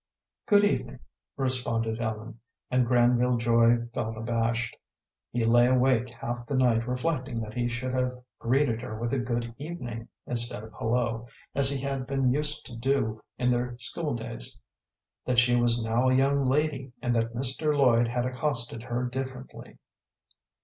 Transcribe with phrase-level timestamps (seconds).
[0.47, 1.01] "Good evening,"
[1.37, 2.39] responded Ellen,
[2.71, 4.75] and Granville Joy felt abashed.
[5.31, 9.19] He lay awake half the night reflecting that he should have greeted her with a
[9.19, 14.15] "Good evening" instead of "Hullo," as he had been used to do in their school
[14.15, 14.57] days;
[15.25, 17.77] that she was now a young lady, and that Mr.
[17.77, 19.77] Lloyd had accosted her differently.